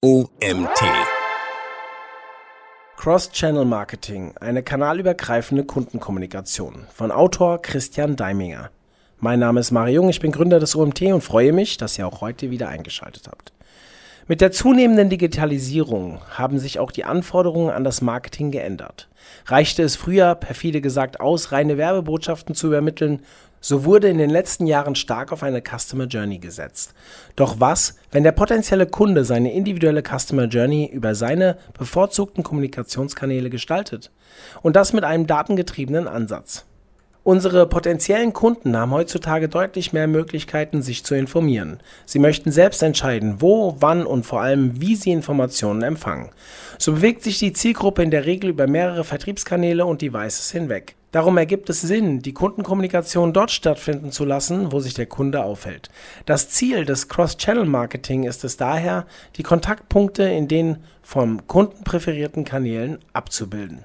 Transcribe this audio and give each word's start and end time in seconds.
OMT. 0.00 0.78
Cross-Channel 2.98 3.64
Marketing, 3.64 4.32
eine 4.40 4.62
kanalübergreifende 4.62 5.64
Kundenkommunikation 5.64 6.86
von 6.94 7.10
Autor 7.10 7.60
Christian 7.60 8.14
Deiminger. 8.14 8.70
Mein 9.18 9.40
Name 9.40 9.58
ist 9.58 9.72
Mario 9.72 10.02
Jung, 10.02 10.08
ich 10.08 10.20
bin 10.20 10.30
Gründer 10.30 10.60
des 10.60 10.76
OMT 10.76 11.02
und 11.02 11.22
freue 11.22 11.52
mich, 11.52 11.78
dass 11.78 11.98
ihr 11.98 12.06
auch 12.06 12.20
heute 12.20 12.52
wieder 12.52 12.68
eingeschaltet 12.68 13.26
habt. 13.26 13.52
Mit 14.28 14.40
der 14.40 14.52
zunehmenden 14.52 15.08
Digitalisierung 15.08 16.20
haben 16.30 16.60
sich 16.60 16.78
auch 16.78 16.92
die 16.92 17.04
Anforderungen 17.04 17.70
an 17.70 17.82
das 17.82 18.00
Marketing 18.00 18.52
geändert. 18.52 19.08
Reichte 19.46 19.82
es 19.82 19.96
früher, 19.96 20.36
perfide 20.36 20.80
gesagt, 20.80 21.18
aus, 21.18 21.50
reine 21.50 21.76
Werbebotschaften 21.76 22.54
zu 22.54 22.68
übermitteln, 22.68 23.22
so 23.60 23.84
wurde 23.84 24.08
in 24.08 24.18
den 24.18 24.30
letzten 24.30 24.66
Jahren 24.66 24.94
stark 24.94 25.32
auf 25.32 25.42
eine 25.42 25.62
Customer 25.62 26.04
Journey 26.04 26.38
gesetzt. 26.38 26.94
Doch 27.36 27.60
was, 27.60 27.96
wenn 28.10 28.22
der 28.22 28.32
potenzielle 28.32 28.86
Kunde 28.86 29.24
seine 29.24 29.52
individuelle 29.52 30.02
Customer 30.02 30.44
Journey 30.44 30.90
über 30.92 31.14
seine 31.14 31.58
bevorzugten 31.78 32.42
Kommunikationskanäle 32.42 33.50
gestaltet? 33.50 34.10
Und 34.62 34.76
das 34.76 34.92
mit 34.92 35.04
einem 35.04 35.26
datengetriebenen 35.26 36.08
Ansatz. 36.08 36.64
Unsere 37.28 37.66
potenziellen 37.66 38.32
Kunden 38.32 38.74
haben 38.74 38.92
heutzutage 38.92 39.50
deutlich 39.50 39.92
mehr 39.92 40.06
Möglichkeiten, 40.06 40.80
sich 40.80 41.04
zu 41.04 41.14
informieren. 41.14 41.78
Sie 42.06 42.18
möchten 42.18 42.50
selbst 42.50 42.82
entscheiden, 42.82 43.42
wo, 43.42 43.76
wann 43.80 44.06
und 44.06 44.24
vor 44.24 44.40
allem, 44.40 44.80
wie 44.80 44.96
sie 44.96 45.10
Informationen 45.10 45.82
empfangen. 45.82 46.30
So 46.78 46.92
bewegt 46.94 47.22
sich 47.22 47.38
die 47.38 47.52
Zielgruppe 47.52 48.02
in 48.02 48.10
der 48.10 48.24
Regel 48.24 48.48
über 48.48 48.66
mehrere 48.66 49.04
Vertriebskanäle 49.04 49.84
und 49.84 50.00
Devices 50.00 50.50
hinweg. 50.50 50.96
Darum 51.10 51.38
ergibt 51.38 51.70
es 51.70 51.80
Sinn, 51.80 52.20
die 52.20 52.34
Kundenkommunikation 52.34 53.32
dort 53.32 53.50
stattfinden 53.50 54.12
zu 54.12 54.26
lassen, 54.26 54.72
wo 54.72 54.80
sich 54.80 54.92
der 54.92 55.06
Kunde 55.06 55.42
aufhält. 55.42 55.88
Das 56.26 56.50
Ziel 56.50 56.84
des 56.84 57.08
Cross-Channel-Marketing 57.08 58.24
ist 58.24 58.44
es 58.44 58.58
daher, 58.58 59.06
die 59.36 59.42
Kontaktpunkte 59.42 60.24
in 60.24 60.48
den 60.48 60.78
vom 61.02 61.46
Kunden 61.46 61.82
präferierten 61.82 62.44
Kanälen 62.44 62.98
abzubilden. 63.14 63.84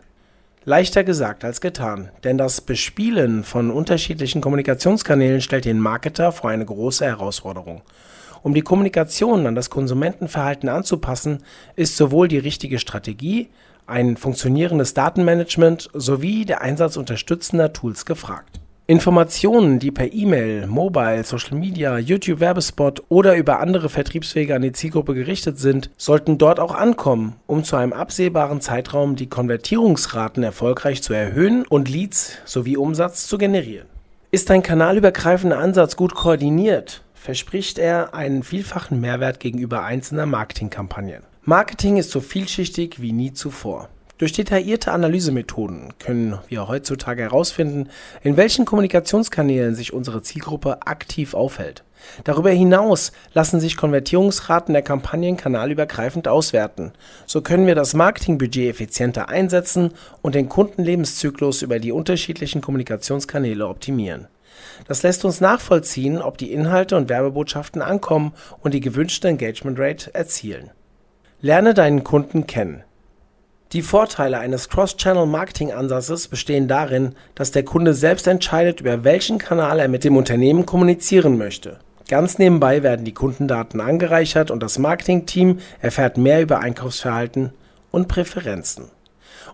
Leichter 0.66 1.06
gesagt 1.06 1.46
als 1.46 1.62
getan, 1.62 2.10
denn 2.26 2.38
das 2.38 2.60
Bespielen 2.60 3.44
von 3.44 3.72
unterschiedlichen 3.72 4.42
Kommunikationskanälen 4.42 5.42
stellt 5.42 5.66
den 5.66 5.80
Marketer 5.80 6.34
vor 6.34 6.50
eine 6.50 6.66
große 6.66 7.06
Herausforderung. 7.06 7.82
Um 8.44 8.54
die 8.54 8.62
Kommunikation 8.62 9.48
an 9.48 9.56
das 9.56 9.70
Konsumentenverhalten 9.70 10.68
anzupassen, 10.68 11.44
ist 11.78 11.96
sowohl 11.96 12.28
die 12.28 12.38
richtige 12.38 12.80
Strategie, 12.80 13.50
ein 13.88 14.18
funktionierendes 14.18 14.94
Datenmanagement 14.94 15.90
sowie 15.94 16.46
der 16.46 16.62
Einsatz 16.62 16.98
unterstützender 16.98 17.74
Tools 17.74 18.06
gefragt. 18.06 18.60
Informationen, 18.86 19.80
die 19.80 19.92
per 19.92 20.12
E-Mail, 20.12 20.68
Mobile, 20.68 21.24
Social 21.24 21.58
Media, 21.58 21.98
YouTube-Werbespot 21.98 23.04
oder 23.08 23.38
über 23.38 23.62
andere 23.62 23.88
Vertriebswege 23.88 24.54
an 24.54 24.62
die 24.62 24.74
Zielgruppe 24.74 25.14
gerichtet 25.14 25.58
sind, 25.58 25.90
sollten 25.96 26.38
dort 26.38 26.60
auch 26.60 26.76
ankommen, 26.76 27.38
um 27.48 27.64
zu 27.64 27.78
einem 27.78 27.94
absehbaren 27.94 28.60
Zeitraum 28.60 29.16
die 29.16 29.30
Konvertierungsraten 29.30 30.44
erfolgreich 30.44 31.02
zu 31.02 31.14
erhöhen 31.14 31.66
und 31.66 31.90
Leads 31.90 32.40
sowie 32.44 32.76
Umsatz 32.76 33.26
zu 33.28 33.38
generieren. 33.38 33.88
Ist 34.32 34.52
ein 34.52 34.64
kanalübergreifender 34.64 35.60
Ansatz 35.60 35.96
gut 35.96 36.14
koordiniert, 36.14 37.04
verspricht 37.14 37.80
er 37.80 38.14
einen 38.14 38.44
vielfachen 38.44 39.00
Mehrwert 39.00 39.40
gegenüber 39.40 39.84
einzelner 39.84 40.26
Marketingkampagnen. 40.26 41.24
Marketing 41.46 41.98
ist 41.98 42.12
so 42.12 42.22
vielschichtig 42.22 43.02
wie 43.02 43.12
nie 43.12 43.34
zuvor. 43.34 43.90
Durch 44.18 44.32
detaillierte 44.32 44.94
Analysemethoden 44.94 45.94
können 46.00 46.40
wir 46.48 46.70
heutzutage 46.70 47.24
herausfinden, 47.24 47.90
in 48.22 48.38
welchen 48.38 48.64
Kommunikationskanälen 48.64 49.76
sich 49.76 49.92
unsere 49.92 50.22
Zielgruppe 50.22 50.88
aktiv 50.88 51.34
aufhält. 51.34 51.84
Darüber 52.24 52.50
hinaus 52.50 53.12
lassen 53.34 53.60
sich 53.60 53.76
Konvertierungsraten 53.76 54.72
der 54.72 54.84
Kampagnen 54.84 55.36
kanalübergreifend 55.36 56.30
auswerten. 56.30 56.94
So 57.26 57.42
können 57.42 57.68
wir 57.68 57.76
das 57.76 57.94
Marketingbudget 57.94 58.70
effizienter 58.70 59.28
einsetzen 59.28 59.92
und 60.22 60.36
den 60.36 60.48
Kundenlebenszyklus 60.48 61.62
über 61.62 61.80
die 61.80 61.92
unterschiedlichen 61.92 62.62
Kommunikationskanäle 62.62 63.68
optimieren. 63.68 64.30
Das 64.88 65.04
lässt 65.04 65.26
uns 65.26 65.42
nachvollziehen, 65.42 66.22
ob 66.22 66.38
die 66.38 66.54
Inhalte 66.54 66.96
und 66.96 67.10
Werbebotschaften 67.10 67.82
ankommen 67.82 68.32
und 68.62 68.74
die 68.74 68.80
gewünschte 68.80 69.28
Engagement 69.28 69.78
Rate 69.78 70.16
erzielen. 70.16 70.72
Lerne 71.46 71.74
deinen 71.74 72.06
Kunden 72.06 72.48
kennen. 72.48 72.86
Die 73.74 73.82
Vorteile 73.82 74.40
eines 74.40 74.70
Cross-Channel-Marketing-Ansatzes 74.70 76.30
bestehen 76.30 76.70
darin, 76.70 77.16
dass 77.36 77.52
der 77.52 77.66
Kunde 77.66 77.94
selbst 77.94 78.28
entscheidet, 78.28 78.80
über 78.80 79.04
welchen 79.04 79.40
Kanal 79.40 79.82
er 79.82 79.90
mit 79.90 80.06
dem 80.06 80.16
Unternehmen 80.16 80.66
kommunizieren 80.66 81.38
möchte. 81.38 81.80
Ganz 82.08 82.40
nebenbei 82.40 82.82
werden 82.82 83.04
die 83.04 83.14
Kundendaten 83.14 83.82
angereichert 83.82 84.52
und 84.52 84.64
das 84.64 84.80
Marketing-Team 84.80 85.60
erfährt 85.82 86.16
mehr 86.16 86.42
über 86.42 86.60
Einkaufsverhalten 86.60 87.52
und 87.92 88.08
Präferenzen. 88.08 88.86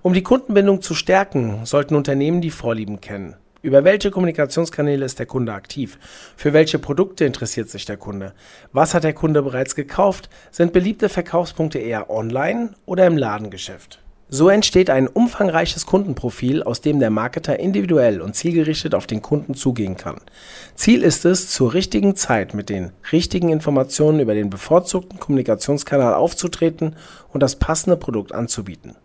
Um 0.04 0.14
die 0.14 0.22
Kundenbindung 0.22 0.84
zu 0.84 0.94
stärken, 0.94 1.66
sollten 1.66 1.96
Unternehmen 1.96 2.42
die 2.42 2.52
Vorlieben 2.52 3.02
kennen. 3.02 3.34
Über 3.62 3.84
welche 3.84 4.10
Kommunikationskanäle 4.10 5.04
ist 5.04 5.20
der 5.20 5.26
Kunde 5.26 5.52
aktiv? 5.52 6.00
Für 6.38 6.54
welche 6.54 6.80
Produkte 6.80 7.26
interessiert 7.26 7.70
sich 7.70 7.84
der 7.84 7.98
Kunde? 7.98 8.34
Was 8.72 8.94
hat 8.94 9.04
der 9.04 9.14
Kunde 9.14 9.42
bereits 9.42 9.76
gekauft? 9.76 10.30
Sind 10.50 10.72
beliebte 10.72 11.10
Verkaufspunkte 11.10 11.78
eher 11.78 12.10
online 12.10 12.74
oder 12.86 13.06
im 13.06 13.18
Ladengeschäft? 13.18 14.00
So 14.30 14.48
entsteht 14.48 14.90
ein 14.90 15.08
umfangreiches 15.08 15.86
Kundenprofil, 15.86 16.64
aus 16.64 16.80
dem 16.80 17.00
der 17.00 17.10
Marketer 17.10 17.60
individuell 17.60 18.22
und 18.22 18.34
zielgerichtet 18.34 18.96
auf 18.96 19.08
den 19.08 19.22
Kunden 19.22 19.56
zugehen 19.56 19.98
kann. 19.98 20.22
Ziel 20.76 21.04
ist 21.04 21.26
es, 21.26 21.50
zur 21.50 21.74
richtigen 21.74 22.16
Zeit 22.16 22.54
mit 22.54 22.70
den 22.70 22.94
richtigen 23.12 23.50
Informationen 23.50 24.22
über 24.22 24.36
den 24.36 24.50
bevorzugten 24.50 25.20
Kommunikationskanal 25.20 26.14
aufzutreten 26.14 26.96
und 27.34 27.44
das 27.44 27.58
passende 27.58 27.98
Produkt 27.98 28.32
anzubieten. 28.32 28.96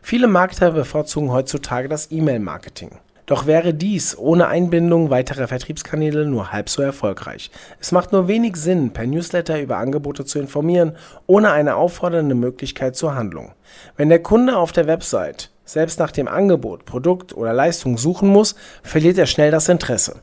Viele 0.00 0.28
Marketer 0.28 0.70
bevorzugen 0.70 1.30
heutzutage 1.30 1.88
das 1.88 2.10
E-Mail-Marketing. 2.10 3.00
Doch 3.26 3.46
wäre 3.46 3.72
dies 3.72 4.18
ohne 4.18 4.48
Einbindung 4.48 5.08
weiterer 5.08 5.48
Vertriebskanäle 5.48 6.26
nur 6.26 6.52
halb 6.52 6.68
so 6.68 6.82
erfolgreich. 6.82 7.50
Es 7.80 7.90
macht 7.90 8.12
nur 8.12 8.28
wenig 8.28 8.56
Sinn, 8.56 8.92
per 8.92 9.06
Newsletter 9.06 9.60
über 9.60 9.78
Angebote 9.78 10.24
zu 10.24 10.38
informieren, 10.38 10.96
ohne 11.26 11.50
eine 11.50 11.76
auffordernde 11.76 12.34
Möglichkeit 12.34 12.96
zur 12.96 13.14
Handlung. 13.14 13.52
Wenn 13.96 14.10
der 14.10 14.22
Kunde 14.22 14.56
auf 14.56 14.72
der 14.72 14.86
Website 14.86 15.50
selbst 15.64 15.98
nach 15.98 16.10
dem 16.10 16.28
Angebot, 16.28 16.84
Produkt 16.84 17.34
oder 17.34 17.54
Leistung 17.54 17.96
suchen 17.96 18.28
muss, 18.28 18.54
verliert 18.82 19.16
er 19.16 19.26
schnell 19.26 19.50
das 19.50 19.70
Interesse. 19.70 20.20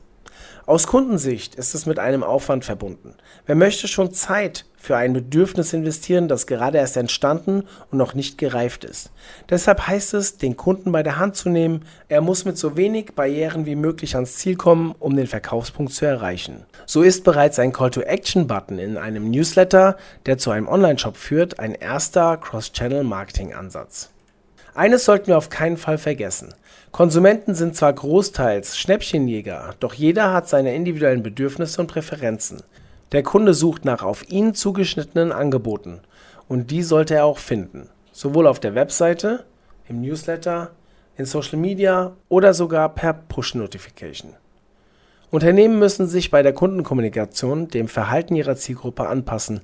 Aus 0.64 0.86
Kundensicht 0.86 1.56
ist 1.56 1.74
es 1.74 1.86
mit 1.86 1.98
einem 1.98 2.22
Aufwand 2.22 2.64
verbunden. 2.64 3.14
Wer 3.46 3.56
möchte 3.56 3.88
schon 3.88 4.12
Zeit 4.12 4.64
für 4.76 4.96
ein 4.96 5.12
Bedürfnis 5.12 5.72
investieren, 5.72 6.28
das 6.28 6.46
gerade 6.46 6.78
erst 6.78 6.96
entstanden 6.96 7.64
und 7.90 7.98
noch 7.98 8.14
nicht 8.14 8.38
gereift 8.38 8.84
ist? 8.84 9.10
Deshalb 9.50 9.88
heißt 9.88 10.14
es, 10.14 10.38
den 10.38 10.56
Kunden 10.56 10.92
bei 10.92 11.02
der 11.02 11.18
Hand 11.18 11.34
zu 11.34 11.48
nehmen. 11.48 11.84
Er 12.08 12.20
muss 12.20 12.44
mit 12.44 12.58
so 12.58 12.76
wenig 12.76 13.14
Barrieren 13.16 13.66
wie 13.66 13.74
möglich 13.74 14.14
ans 14.14 14.36
Ziel 14.36 14.54
kommen, 14.54 14.94
um 15.00 15.16
den 15.16 15.26
Verkaufspunkt 15.26 15.94
zu 15.94 16.06
erreichen. 16.06 16.64
So 16.86 17.02
ist 17.02 17.24
bereits 17.24 17.58
ein 17.58 17.72
Call-to-Action-Button 17.72 18.78
in 18.78 18.96
einem 18.98 19.32
Newsletter, 19.32 19.96
der 20.26 20.38
zu 20.38 20.52
einem 20.52 20.68
Online-Shop 20.68 21.16
führt, 21.16 21.58
ein 21.58 21.74
erster 21.74 22.36
Cross-Channel-Marketing-Ansatz. 22.36 24.10
Eines 24.74 25.04
sollten 25.04 25.26
wir 25.26 25.38
auf 25.38 25.50
keinen 25.50 25.76
Fall 25.76 25.98
vergessen. 25.98 26.54
Konsumenten 26.92 27.54
sind 27.54 27.74
zwar 27.74 27.90
großteils 27.94 28.76
Schnäppchenjäger, 28.76 29.74
doch 29.80 29.94
jeder 29.94 30.34
hat 30.34 30.46
seine 30.46 30.74
individuellen 30.74 31.22
Bedürfnisse 31.22 31.80
und 31.80 31.86
Präferenzen. 31.86 32.62
Der 33.12 33.22
Kunde 33.22 33.54
sucht 33.54 33.86
nach 33.86 34.02
auf 34.02 34.28
ihn 34.28 34.52
zugeschnittenen 34.52 35.32
Angeboten 35.32 36.00
und 36.48 36.70
die 36.70 36.82
sollte 36.82 37.14
er 37.14 37.24
auch 37.24 37.38
finden, 37.38 37.88
sowohl 38.12 38.46
auf 38.46 38.60
der 38.60 38.74
Webseite, 38.74 39.46
im 39.88 40.02
Newsletter, 40.02 40.72
in 41.16 41.24
Social 41.24 41.58
Media 41.58 42.12
oder 42.28 42.52
sogar 42.52 42.90
per 42.90 43.14
Push-Notification. 43.14 44.34
Unternehmen 45.30 45.78
müssen 45.78 46.06
sich 46.06 46.30
bei 46.30 46.42
der 46.42 46.52
Kundenkommunikation 46.52 47.68
dem 47.68 47.88
Verhalten 47.88 48.36
ihrer 48.36 48.56
Zielgruppe 48.56 49.08
anpassen, 49.08 49.62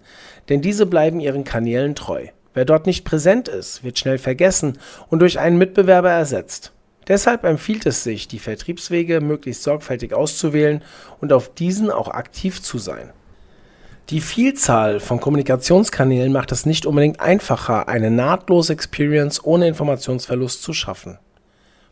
denn 0.48 0.62
diese 0.62 0.86
bleiben 0.86 1.20
ihren 1.20 1.44
Kanälen 1.44 1.94
treu. 1.94 2.28
Wer 2.54 2.64
dort 2.64 2.86
nicht 2.86 3.04
präsent 3.04 3.48
ist, 3.48 3.84
wird 3.84 3.98
schnell 3.98 4.16
vergessen 4.16 4.78
und 5.10 5.18
durch 5.18 5.38
einen 5.38 5.58
Mitbewerber 5.58 6.10
ersetzt. 6.10 6.72
Deshalb 7.08 7.44
empfiehlt 7.44 7.86
es 7.86 8.04
sich, 8.04 8.28
die 8.28 8.38
Vertriebswege 8.38 9.20
möglichst 9.20 9.62
sorgfältig 9.62 10.12
auszuwählen 10.12 10.84
und 11.20 11.32
auf 11.32 11.52
diesen 11.54 11.90
auch 11.90 12.08
aktiv 12.08 12.62
zu 12.62 12.78
sein. 12.78 13.10
Die 14.10 14.20
Vielzahl 14.20 15.00
von 15.00 15.20
Kommunikationskanälen 15.20 16.32
macht 16.32 16.52
es 16.52 16.64
nicht 16.64 16.86
unbedingt 16.86 17.20
einfacher, 17.20 17.88
eine 17.88 18.10
nahtlose 18.10 18.72
Experience 18.72 19.42
ohne 19.44 19.68
Informationsverlust 19.68 20.62
zu 20.62 20.72
schaffen. 20.72 21.18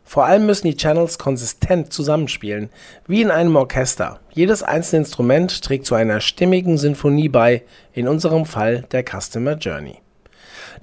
Vor 0.03 0.25
allem 0.25 0.45
müssen 0.45 0.67
die 0.67 0.77
Channels 0.77 1.19
konsistent 1.19 1.91
zusammenspielen, 1.91 2.69
wie 3.07 3.21
in 3.21 3.29
einem 3.29 3.55
Orchester. 3.55 4.19
Jedes 4.33 4.63
einzelne 4.63 5.01
Instrument 5.01 5.61
trägt 5.61 5.85
zu 5.85 5.95
einer 5.95 6.21
stimmigen 6.21 6.77
Sinfonie 6.77 7.27
bei, 7.27 7.63
in 7.91 8.07
unserem 8.07 8.45
Fall 8.45 8.85
der 8.91 9.03
Customer 9.03 9.53
Journey. 9.55 9.97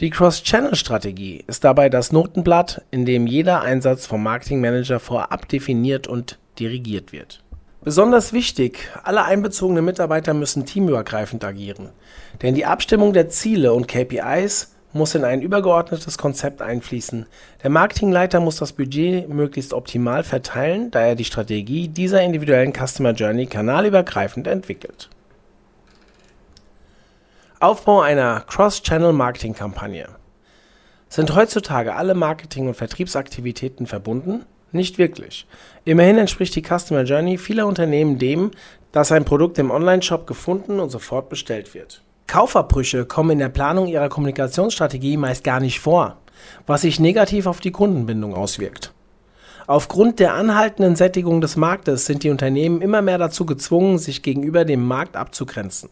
Die 0.01 0.11
Cross-Channel-Strategie 0.11 1.45
ist 1.47 1.63
dabei 1.63 1.89
das 1.89 2.11
Notenblatt, 2.11 2.83
in 2.91 3.05
dem 3.05 3.29
jeder 3.29 3.61
Einsatz 3.61 4.07
vom 4.07 4.25
Marketing 4.25 4.61
Manager 4.61 4.99
vorab 4.99 5.49
definiert 5.49 6.09
und 6.09 6.41
dirigiert 6.59 7.13
wird. 7.13 7.45
Besonders 7.85 8.33
wichtig, 8.33 8.91
alle 9.05 9.25
einbezogenen 9.25 9.85
Mitarbeiter 9.85 10.35
müssen 10.35 10.67
teamübergreifend 10.67 11.45
agieren, 11.45 11.91
denn 12.43 12.57
die 12.57 12.67
Abstimmung 12.67 13.13
der 13.13 13.29
Ziele 13.29 13.73
und 13.73 13.87
KPIs 13.87 14.75
muss 14.95 15.15
in 15.15 15.25
ein 15.25 15.43
übergeordnetes 15.43 16.19
Konzept 16.19 16.61
einfließen. 16.61 17.27
Der 17.63 17.71
Marketingleiter 17.71 18.41
muss 18.41 18.57
das 18.57 18.73
Budget 18.73 19.29
möglichst 19.29 19.75
optimal 19.75 20.25
verteilen, 20.25 20.91
da 20.91 21.01
er 21.01 21.15
die 21.15 21.25
Strategie 21.25 21.89
dieser 21.89 22.23
individuellen 22.23 22.73
Customer 22.73 23.13
Journey 23.13 23.47
kanalübergreifend 23.47 24.47
entwickelt. 24.47 25.11
Aufbau 27.65 28.03
einer 28.03 28.41
Cross-Channel-Marketing-Kampagne. 28.47 30.11
Sind 31.09 31.35
heutzutage 31.35 31.95
alle 31.95 32.15
Marketing- 32.15 32.69
und 32.69 32.75
Vertriebsaktivitäten 32.75 33.87
verbunden? 33.87 34.45
Nicht 34.73 34.99
wirklich. 34.99 35.47
Immerhin 35.87 36.19
entspricht 36.19 36.55
die 36.57 36.63
Customer 36.63 37.05
Journey 37.05 37.39
vieler 37.39 37.67
Unternehmen 37.67 38.19
dem, 38.19 38.51
dass 38.93 39.13
ein 39.13 39.25
Produkt 39.25 39.59
im 39.59 39.71
Onlineshop 39.71 40.27
gefunden 40.27 40.79
und 40.79 40.91
sofort 40.91 41.31
bestellt 41.31 41.73
wird. 41.73 42.03
Kaufabbrüche 42.27 43.07
kommen 43.07 43.31
in 43.31 43.39
der 43.39 43.49
Planung 43.49 43.87
ihrer 43.87 44.11
Kommunikationsstrategie 44.11 45.17
meist 45.17 45.43
gar 45.43 45.61
nicht 45.61 45.81
vor, 45.81 46.19
was 46.67 46.83
sich 46.83 47.01
negativ 47.01 47.47
auf 47.47 47.61
die 47.61 47.73
Kundenbindung 47.73 48.35
auswirkt. 48.35 48.93
Aufgrund 49.67 50.21
der 50.21 50.35
anhaltenden 50.35 50.95
Sättigung 50.95 51.41
des 51.41 51.57
Marktes 51.57 52.05
sind 52.05 52.23
die 52.23 52.29
Unternehmen 52.29 52.83
immer 52.83 53.01
mehr 53.01 53.17
dazu 53.17 53.47
gezwungen, 53.47 53.97
sich 53.99 54.23
gegenüber 54.23 54.67
dem 54.67 54.87
Markt 54.87 55.17
abzugrenzen. 55.17 55.89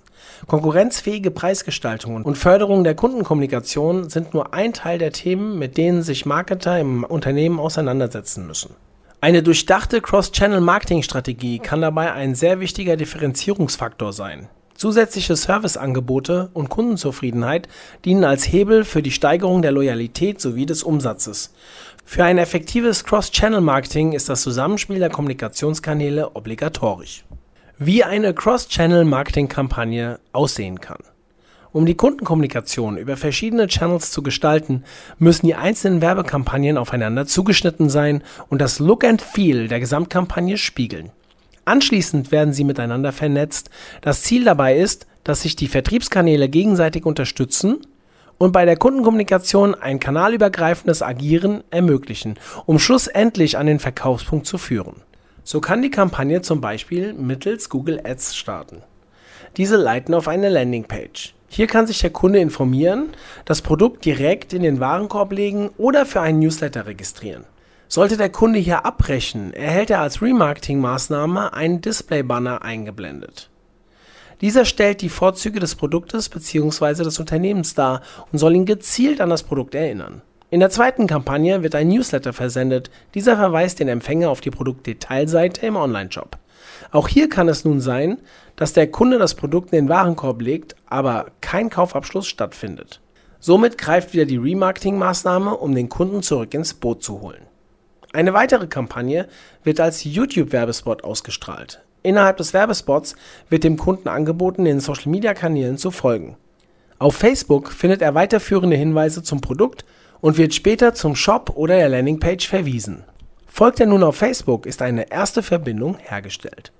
Konkurrenzfähige 0.46 1.30
Preisgestaltung 1.30 2.22
und 2.22 2.36
Förderung 2.36 2.84
der 2.84 2.94
Kundenkommunikation 2.94 4.10
sind 4.10 4.34
nur 4.34 4.52
ein 4.52 4.74
Teil 4.74 4.98
der 4.98 5.12
Themen, 5.12 5.58
mit 5.58 5.78
denen 5.78 6.02
sich 6.02 6.26
Marketer 6.26 6.78
im 6.78 7.02
Unternehmen 7.04 7.58
auseinandersetzen 7.58 8.46
müssen. 8.46 8.74
Eine 9.22 9.42
durchdachte 9.42 10.00
Cross-Channel-Marketing-Strategie 10.00 11.60
kann 11.60 11.80
dabei 11.80 12.12
ein 12.12 12.34
sehr 12.34 12.60
wichtiger 12.60 12.96
Differenzierungsfaktor 12.96 14.12
sein. 14.12 14.48
Zusätzliche 14.82 15.36
Serviceangebote 15.36 16.50
und 16.54 16.68
Kundenzufriedenheit 16.68 17.68
dienen 18.04 18.24
als 18.24 18.50
Hebel 18.52 18.82
für 18.82 19.00
die 19.00 19.12
Steigerung 19.12 19.62
der 19.62 19.70
Loyalität 19.70 20.40
sowie 20.40 20.66
des 20.66 20.82
Umsatzes. 20.82 21.54
Für 22.04 22.24
ein 22.24 22.36
effektives 22.36 23.04
Cross-Channel-Marketing 23.04 24.10
ist 24.10 24.28
das 24.28 24.42
Zusammenspiel 24.42 24.98
der 24.98 25.10
Kommunikationskanäle 25.10 26.34
obligatorisch. 26.34 27.24
Wie 27.78 28.02
eine 28.02 28.34
Cross-Channel-Marketing-Kampagne 28.34 30.18
aussehen 30.32 30.80
kann. 30.80 30.98
Um 31.70 31.86
die 31.86 31.94
Kundenkommunikation 31.94 32.96
über 32.96 33.16
verschiedene 33.16 33.68
Channels 33.68 34.10
zu 34.10 34.24
gestalten, 34.24 34.82
müssen 35.16 35.46
die 35.46 35.54
einzelnen 35.54 36.00
Werbekampagnen 36.00 36.76
aufeinander 36.76 37.24
zugeschnitten 37.26 37.88
sein 37.88 38.24
und 38.48 38.60
das 38.60 38.80
Look 38.80 39.04
and 39.04 39.22
Feel 39.22 39.68
der 39.68 39.78
Gesamtkampagne 39.78 40.58
spiegeln. 40.58 41.12
Anschließend 41.64 42.32
werden 42.32 42.52
sie 42.52 42.64
miteinander 42.64 43.12
vernetzt. 43.12 43.70
Das 44.00 44.22
Ziel 44.22 44.44
dabei 44.44 44.76
ist, 44.76 45.06
dass 45.24 45.42
sich 45.42 45.54
die 45.56 45.68
Vertriebskanäle 45.68 46.48
gegenseitig 46.48 47.06
unterstützen 47.06 47.78
und 48.38 48.52
bei 48.52 48.64
der 48.64 48.76
Kundenkommunikation 48.76 49.74
ein 49.74 50.00
kanalübergreifendes 50.00 51.02
Agieren 51.02 51.62
ermöglichen, 51.70 52.38
um 52.66 52.80
schlussendlich 52.80 53.56
an 53.56 53.66
den 53.66 53.78
Verkaufspunkt 53.78 54.46
zu 54.46 54.58
führen. 54.58 54.96
So 55.44 55.60
kann 55.60 55.82
die 55.82 55.90
Kampagne 55.90 56.42
zum 56.42 56.60
Beispiel 56.60 57.12
mittels 57.12 57.68
Google 57.68 58.00
Ads 58.04 58.36
starten. 58.36 58.82
Diese 59.56 59.76
leiten 59.76 60.14
auf 60.14 60.28
eine 60.28 60.48
Landingpage. 60.48 61.34
Hier 61.48 61.66
kann 61.66 61.86
sich 61.86 62.00
der 62.00 62.10
Kunde 62.10 62.38
informieren, 62.38 63.10
das 63.44 63.60
Produkt 63.60 64.04
direkt 64.04 64.54
in 64.54 64.62
den 64.62 64.80
Warenkorb 64.80 65.32
legen 65.32 65.70
oder 65.76 66.06
für 66.06 66.20
einen 66.20 66.38
Newsletter 66.38 66.86
registrieren. 66.86 67.44
Sollte 67.94 68.16
der 68.16 68.30
Kunde 68.30 68.58
hier 68.58 68.86
abbrechen, 68.86 69.52
erhält 69.52 69.90
er 69.90 70.00
als 70.00 70.22
Remarketing-Maßnahme 70.22 71.52
einen 71.52 71.82
Display-Banner 71.82 72.62
eingeblendet. 72.62 73.50
Dieser 74.40 74.64
stellt 74.64 75.02
die 75.02 75.10
Vorzüge 75.10 75.60
des 75.60 75.74
Produktes 75.74 76.30
bzw. 76.30 77.04
des 77.04 77.18
Unternehmens 77.18 77.74
dar 77.74 78.00
und 78.32 78.38
soll 78.38 78.56
ihn 78.56 78.64
gezielt 78.64 79.20
an 79.20 79.28
das 79.28 79.42
Produkt 79.42 79.74
erinnern. 79.74 80.22
In 80.48 80.60
der 80.60 80.70
zweiten 80.70 81.06
Kampagne 81.06 81.62
wird 81.62 81.74
ein 81.74 81.88
Newsletter 81.88 82.32
versendet. 82.32 82.90
Dieser 83.12 83.36
verweist 83.36 83.78
den 83.78 83.88
Empfänger 83.88 84.30
auf 84.30 84.40
die 84.40 84.50
Produktdetailseite 84.50 85.66
im 85.66 85.76
Onlineshop. 85.76 86.38
Auch 86.92 87.08
hier 87.08 87.28
kann 87.28 87.50
es 87.50 87.66
nun 87.66 87.82
sein, 87.82 88.16
dass 88.56 88.72
der 88.72 88.90
Kunde 88.90 89.18
das 89.18 89.34
Produkt 89.34 89.70
in 89.74 89.84
den 89.84 89.88
Warenkorb 89.90 90.40
legt, 90.40 90.76
aber 90.86 91.26
kein 91.42 91.68
Kaufabschluss 91.68 92.26
stattfindet. 92.26 93.02
Somit 93.38 93.76
greift 93.76 94.14
wieder 94.14 94.24
die 94.24 94.38
Remarketing-Maßnahme, 94.38 95.50
um 95.50 95.74
den 95.74 95.90
Kunden 95.90 96.22
zurück 96.22 96.54
ins 96.54 96.72
Boot 96.72 97.02
zu 97.02 97.20
holen. 97.20 97.51
Eine 98.14 98.34
weitere 98.34 98.66
Kampagne 98.66 99.26
wird 99.64 99.80
als 99.80 100.04
YouTube-Werbespot 100.04 101.02
ausgestrahlt. 101.02 101.80
Innerhalb 102.02 102.36
des 102.36 102.52
Werbespots 102.52 103.14
wird 103.48 103.64
dem 103.64 103.78
Kunden 103.78 104.08
angeboten, 104.08 104.64
den 104.64 104.80
Social-Media-Kanälen 104.80 105.78
zu 105.78 105.90
folgen. 105.90 106.36
Auf 106.98 107.14
Facebook 107.14 107.72
findet 107.72 108.02
er 108.02 108.14
weiterführende 108.14 108.76
Hinweise 108.76 109.22
zum 109.22 109.40
Produkt 109.40 109.84
und 110.20 110.36
wird 110.36 110.52
später 110.54 110.94
zum 110.94 111.16
Shop 111.16 111.52
oder 111.54 111.76
der 111.76 111.88
Landingpage 111.88 112.46
verwiesen. 112.46 113.04
Folgt 113.46 113.80
er 113.80 113.86
nun 113.86 114.02
auf 114.02 114.16
Facebook, 114.16 114.66
ist 114.66 114.82
eine 114.82 115.10
erste 115.10 115.42
Verbindung 115.42 115.96
hergestellt. 115.98 116.72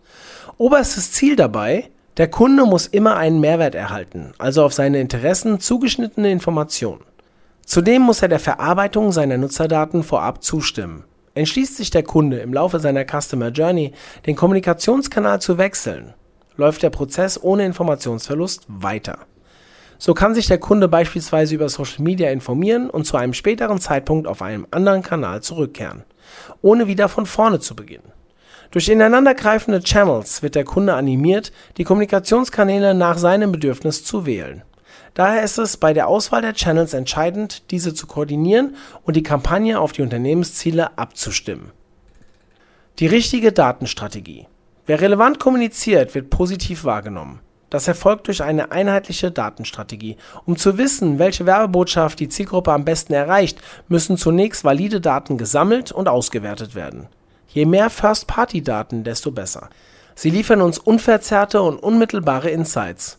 Oberstes 0.58 1.12
Ziel 1.12 1.35
dabei, 1.35 1.88
der 2.19 2.28
Kunde 2.28 2.67
muss 2.67 2.87
immer 2.87 3.17
einen 3.17 3.40
Mehrwert 3.40 3.75
erhalten, 3.75 4.32
also 4.38 4.64
auf 4.64 4.75
seine 4.75 5.00
Interessen 5.00 5.61
zugeschnittene 5.61 6.31
Informationen. 6.31 7.05
Zudem 7.64 8.02
muss 8.02 8.20
er 8.20 8.28
der 8.28 8.38
Verarbeitung 8.38 9.12
seiner 9.12 9.38
Nutzerdaten 9.38 10.02
vorab 10.02 10.43
zustimmen. 10.43 11.05
Entschließt 11.34 11.76
sich 11.76 11.90
der 11.90 12.02
Kunde 12.02 12.38
im 12.40 12.52
Laufe 12.52 12.79
seiner 12.79 13.05
Customer 13.05 13.49
Journey, 13.49 13.93
den 14.26 14.37
Kommunikationskanal 14.37 15.40
zu 15.40 15.56
wechseln, 15.56 16.12
läuft 16.56 16.82
der 16.82 16.90
Prozess 16.90 17.43
ohne 17.43 17.64
Informationsverlust 17.64 18.64
weiter. 18.69 19.20
So 19.99 20.14
kann 20.14 20.34
sich 20.34 20.46
der 20.46 20.58
Kunde 20.58 20.88
beispielsweise 20.88 21.55
über 21.55 21.69
Social 21.69 22.02
Media 22.02 22.31
informieren 22.31 22.90
und 22.90 23.06
zu 23.06 23.17
einem 23.17 23.32
späteren 23.32 23.79
Zeitpunkt 23.79 24.26
auf 24.26 24.43
einem 24.43 24.67
anderen 24.70 25.02
Kanal 25.02 25.43
zurückkehren, 25.43 26.02
ohne 26.61 26.87
wieder 26.87 27.08
von 27.08 27.25
vorne 27.25 27.61
zu 27.61 27.76
beginnen. 27.76 28.12
Durch 28.73 28.88
ineinandergreifende 28.88 29.81
Channels 29.81 30.43
wird 30.43 30.55
der 30.55 30.64
Kunde 30.64 30.94
animiert, 30.94 31.52
die 31.76 31.85
Kommunikationskanäle 31.85 32.94
nach 32.94 33.17
seinem 33.17 33.52
Bedürfnis 33.52 34.05
zu 34.05 34.26
wählen. 34.26 34.62
Daher 35.14 35.43
ist 35.43 35.59
es 35.59 35.76
bei 35.76 35.93
der 35.93 36.09
Auswahl 36.09 36.43
der 36.43 36.55
Channels 36.55 36.94
entscheidend, 36.94 37.70
diese 37.70 37.94
zu 37.94 38.06
koordinieren 38.06 38.76
und 39.05 39.14
die 39.14 39.23
Kampagne 39.23 39.79
auf 39.79 39.93
die 39.93 40.03
Unternehmensziele 40.03 40.97
abzustimmen. 40.97 41.73
Die 42.99 43.06
richtige 43.06 43.53
Datenstrategie. 43.53 44.47
Wer 44.87 45.00
relevant 45.00 45.38
kommuniziert, 45.38 46.14
wird 46.14 46.31
positiv 46.31 46.85
wahrgenommen. 46.85 47.41
Das 47.70 47.88
erfolgt 47.88 48.26
durch 48.26 48.43
eine 48.43 48.70
einheitliche 48.70 49.31
Datenstrategie. 49.31 50.19
Um 50.44 50.59
zu 50.59 50.76
wissen, 50.76 51.19
welche 51.19 51.47
Werbebotschaft 51.47 52.21
die 52.21 52.28
Zielgruppe 52.28 52.71
am 52.71 52.85
besten 52.85 53.14
erreicht, 53.14 53.62
müssen 53.88 54.19
zunächst 54.19 54.62
valide 54.62 55.00
Daten 55.00 55.38
gesammelt 55.38 55.90
und 55.90 56.07
ausgewertet 56.07 56.75
werden. 56.75 57.07
Je 57.49 57.64
mehr 57.64 57.88
First-Party-Daten, 57.88 59.04
desto 59.04 59.31
besser. 59.31 59.71
Sie 60.14 60.28
liefern 60.28 60.61
uns 60.61 60.78
unverzerrte 60.78 61.62
und 61.62 61.78
unmittelbare 61.78 62.50
Insights. 62.50 63.19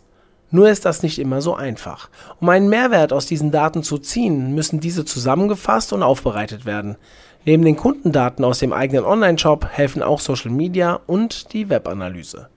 Nur 0.54 0.70
ist 0.70 0.86
das 0.86 1.02
nicht 1.02 1.18
immer 1.18 1.42
so 1.42 1.56
einfach. 1.56 2.10
Um 2.40 2.48
einen 2.48 2.70
Mehrwert 2.70 3.12
aus 3.12 3.26
diesen 3.26 3.50
Daten 3.50 3.82
zu 3.82 3.98
ziehen, 3.98 4.54
müssen 4.54 4.80
diese 4.80 5.04
zusammengefasst 5.04 5.94
und 5.94 6.04
aufbereitet 6.04 6.64
werden. 6.64 6.96
Neben 7.44 7.66
den 7.66 7.76
Kundendaten 7.76 8.46
aus 8.46 8.60
dem 8.60 8.72
eigenen 8.72 9.04
Online-Shop 9.04 9.68
helfen 9.72 10.04
auch 10.04 10.20
Social 10.20 10.52
Media 10.52 11.00
und 11.08 11.54
die 11.54 11.70
Webanalyse. 11.70 12.50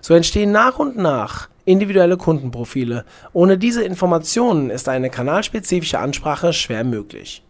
So 0.00 0.14
entstehen 0.14 0.52
nach 0.52 0.78
und 0.78 0.96
nach 0.96 1.50
individuelle 1.66 2.16
Kundenprofile. 2.16 3.04
Ohne 3.34 3.58
diese 3.58 3.84
Informationen 3.84 4.70
ist 4.70 4.88
eine 4.88 5.10
kanalspezifische 5.10 5.98
Ansprache 5.98 6.54
schwer 6.54 6.82
möglich. 6.82 7.44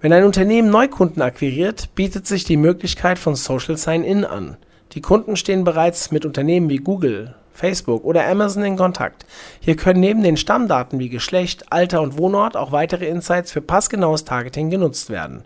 Wenn 0.00 0.14
ein 0.14 0.24
Unternehmen 0.24 0.70
Neukunden 0.70 1.20
akquiriert, 1.20 1.94
bietet 1.94 2.26
sich 2.26 2.44
die 2.44 2.56
Möglichkeit 2.56 3.18
von 3.18 3.34
Social 3.34 3.76
Sign-In 3.76 4.24
an. 4.24 4.56
Die 4.92 5.02
Kunden 5.02 5.36
stehen 5.36 5.64
bereits 5.64 6.10
mit 6.10 6.24
Unternehmen 6.24 6.70
wie 6.70 6.78
Google, 6.78 7.34
Facebook 7.60 8.04
oder 8.04 8.26
Amazon 8.26 8.64
in 8.64 8.76
Kontakt. 8.76 9.26
Hier 9.60 9.76
können 9.76 10.00
neben 10.00 10.22
den 10.22 10.36
Stammdaten 10.36 10.98
wie 10.98 11.10
Geschlecht, 11.10 11.66
Alter 11.70 12.00
und 12.00 12.18
Wohnort 12.18 12.56
auch 12.56 12.72
weitere 12.72 13.06
Insights 13.06 13.52
für 13.52 13.60
passgenaues 13.60 14.24
Targeting 14.24 14.70
genutzt 14.70 15.10
werden. 15.10 15.44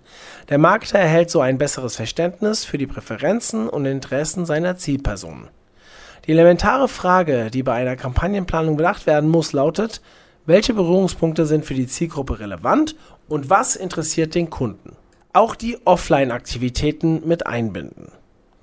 Der 0.49 0.59
Marketer 0.59 0.99
erhält 0.99 1.31
so 1.31 1.41
ein 1.41 1.59
besseres 1.59 1.97
Verständnis 1.97 2.65
für 2.65 2.79
die 2.79 2.87
Präferenzen 2.87 3.69
und 3.69 3.85
Interessen 3.85 4.47
seiner 4.47 4.77
Zielpersonen. 4.77 5.49
Die 6.27 6.33
elementare 6.33 6.89
Frage, 6.89 7.51
die 7.51 7.63
bei 7.63 7.75
einer 7.75 7.97
Kampagnenplanung 7.97 8.77
bedacht 8.77 9.07
werden 9.07 9.29
muss, 9.29 9.53
lautet, 9.53 10.01
welche 10.47 10.73
Berührungspunkte 10.73 11.47
sind 11.47 11.65
für 11.65 11.75
die 11.75 11.87
Zielgruppe 11.87 12.39
relevant 12.39 12.97
und 13.29 13.51
was 13.51 13.77
interessiert 13.77 14.35
den 14.35 14.51
Kunden? 14.51 14.97
Auch 15.33 15.57
die 15.57 15.79
Offline-Aktivitäten 15.85 17.27
mit 17.27 17.47
einbinden. 17.47 18.13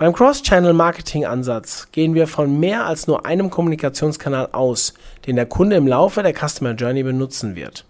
Beim 0.02 0.14
Cross-Channel-Marketing-Ansatz 0.14 1.90
gehen 1.92 2.16
wir 2.16 2.26
von 2.26 2.60
mehr 2.60 2.88
als 2.88 3.06
nur 3.06 3.28
einem 3.28 3.52
Kommunikationskanal 3.52 4.50
aus, 4.52 4.96
den 5.28 5.36
der 5.36 5.46
Kunde 5.46 5.76
im 5.76 5.86
Laufe 5.86 6.24
der 6.24 6.34
Customer 6.34 6.72
Journey 6.72 7.04
benutzen 7.04 7.56
wird. 7.56 7.86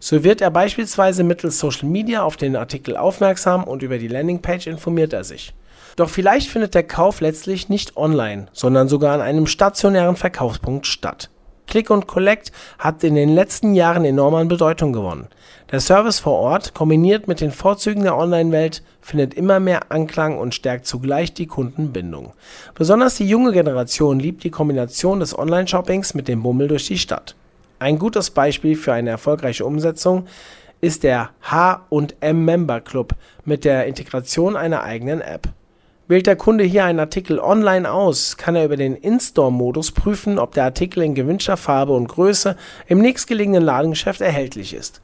So 0.00 0.24
wird 0.24 0.40
er 0.40 0.50
beispielsweise 0.50 1.24
mittels 1.24 1.58
Social 1.58 1.90
Media 1.90 2.22
auf 2.22 2.38
den 2.38 2.56
Artikel 2.56 2.96
aufmerksam 2.96 3.64
und 3.64 3.82
über 3.82 3.98
die 3.98 4.08
Landingpage 4.08 4.66
informiert 4.66 5.12
er 5.12 5.24
sich. 5.24 5.52
Doch 5.96 6.08
vielleicht 6.08 6.48
findet 6.48 6.74
der 6.74 6.84
Kauf 6.84 7.20
letztlich 7.20 7.68
nicht 7.68 7.98
online, 7.98 8.46
sondern 8.54 8.88
sogar 8.88 9.12
an 9.12 9.20
einem 9.20 9.46
stationären 9.46 10.16
Verkaufspunkt 10.16 10.86
statt. 10.86 11.28
Click 11.72 11.88
und 11.88 12.06
Collect 12.06 12.52
hat 12.78 13.02
in 13.02 13.14
den 13.14 13.30
letzten 13.30 13.72
Jahren 13.74 14.04
enorm 14.04 14.34
an 14.34 14.46
Bedeutung 14.46 14.92
gewonnen. 14.92 15.28
Der 15.70 15.80
Service 15.80 16.18
vor 16.18 16.34
Ort, 16.38 16.74
kombiniert 16.74 17.28
mit 17.28 17.40
den 17.40 17.50
Vorzügen 17.50 18.02
der 18.02 18.18
Online-Welt, 18.18 18.82
findet 19.00 19.32
immer 19.32 19.58
mehr 19.58 19.90
Anklang 19.90 20.36
und 20.36 20.54
stärkt 20.54 20.84
zugleich 20.84 21.32
die 21.32 21.46
Kundenbindung. 21.46 22.34
Besonders 22.74 23.14
die 23.14 23.26
junge 23.26 23.52
Generation 23.52 24.20
liebt 24.20 24.44
die 24.44 24.50
Kombination 24.50 25.20
des 25.20 25.38
Online-Shoppings 25.38 26.12
mit 26.12 26.28
dem 26.28 26.42
Bummel 26.42 26.68
durch 26.68 26.88
die 26.88 26.98
Stadt. 26.98 27.36
Ein 27.78 27.98
gutes 27.98 28.28
Beispiel 28.28 28.76
für 28.76 28.92
eine 28.92 29.08
erfolgreiche 29.08 29.64
Umsetzung 29.64 30.26
ist 30.82 31.04
der 31.04 31.30
H&M 31.40 32.44
Member 32.44 32.82
Club 32.82 33.14
mit 33.46 33.64
der 33.64 33.86
Integration 33.86 34.56
einer 34.56 34.82
eigenen 34.82 35.22
App. 35.22 35.48
Wählt 36.12 36.26
der 36.26 36.36
Kunde 36.36 36.62
hier 36.64 36.84
einen 36.84 37.00
Artikel 37.00 37.38
online 37.38 37.90
aus, 37.90 38.36
kann 38.36 38.54
er 38.54 38.66
über 38.66 38.76
den 38.76 38.96
In-Store-Modus 38.96 39.92
prüfen, 39.92 40.38
ob 40.38 40.52
der 40.52 40.64
Artikel 40.64 41.02
in 41.02 41.14
gewünschter 41.14 41.56
Farbe 41.56 41.94
und 41.94 42.06
Größe 42.06 42.54
im 42.86 42.98
nächstgelegenen 42.98 43.62
Ladengeschäft 43.62 44.20
erhältlich 44.20 44.74
ist. 44.74 45.00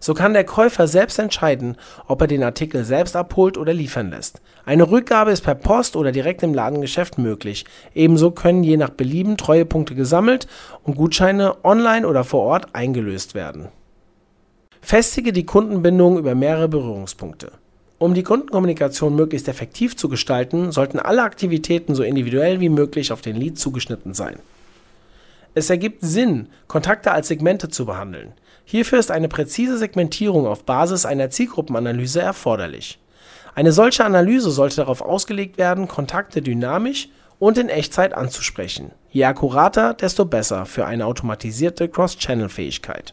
So 0.00 0.12
kann 0.12 0.32
der 0.32 0.42
Käufer 0.42 0.88
selbst 0.88 1.20
entscheiden, 1.20 1.76
ob 2.08 2.22
er 2.22 2.26
den 2.26 2.42
Artikel 2.42 2.82
selbst 2.84 3.14
abholt 3.14 3.58
oder 3.58 3.72
liefern 3.72 4.10
lässt. 4.10 4.42
Eine 4.64 4.90
Rückgabe 4.90 5.30
ist 5.30 5.42
per 5.42 5.54
Post 5.54 5.94
oder 5.94 6.10
direkt 6.10 6.42
im 6.42 6.52
Ladengeschäft 6.52 7.16
möglich. 7.16 7.64
Ebenso 7.94 8.32
können 8.32 8.64
je 8.64 8.76
nach 8.76 8.90
Belieben 8.90 9.36
Treuepunkte 9.36 9.94
gesammelt 9.94 10.48
und 10.82 10.96
Gutscheine 10.96 11.64
online 11.64 12.08
oder 12.08 12.24
vor 12.24 12.42
Ort 12.42 12.74
eingelöst 12.74 13.36
werden. 13.36 13.68
Festige 14.80 15.32
die 15.32 15.46
Kundenbindung 15.46 16.18
über 16.18 16.34
mehrere 16.34 16.66
Berührungspunkte. 16.66 17.52
Um 18.00 18.14
die 18.14 18.22
Kundenkommunikation 18.22 19.14
möglichst 19.14 19.46
effektiv 19.46 19.94
zu 19.94 20.08
gestalten, 20.08 20.72
sollten 20.72 20.98
alle 20.98 21.22
Aktivitäten 21.22 21.94
so 21.94 22.02
individuell 22.02 22.58
wie 22.58 22.70
möglich 22.70 23.12
auf 23.12 23.20
den 23.20 23.36
Lead 23.36 23.58
zugeschnitten 23.58 24.14
sein. 24.14 24.38
Es 25.52 25.68
ergibt 25.68 25.98
Sinn, 26.00 26.48
Kontakte 26.66 27.12
als 27.12 27.28
Segmente 27.28 27.68
zu 27.68 27.84
behandeln. 27.84 28.32
Hierfür 28.64 28.98
ist 28.98 29.10
eine 29.10 29.28
präzise 29.28 29.76
Segmentierung 29.76 30.46
auf 30.46 30.64
Basis 30.64 31.04
einer 31.04 31.28
Zielgruppenanalyse 31.28 32.22
erforderlich. 32.22 32.98
Eine 33.54 33.70
solche 33.70 34.06
Analyse 34.06 34.50
sollte 34.50 34.76
darauf 34.76 35.02
ausgelegt 35.02 35.58
werden, 35.58 35.86
Kontakte 35.86 36.40
dynamisch 36.40 37.10
und 37.38 37.58
in 37.58 37.68
Echtzeit 37.68 38.14
anzusprechen. 38.14 38.92
Je 39.10 39.24
akkurater, 39.24 39.92
desto 39.92 40.24
besser 40.24 40.64
für 40.64 40.86
eine 40.86 41.04
automatisierte 41.04 41.86
Cross-Channel-Fähigkeit. 41.90 43.12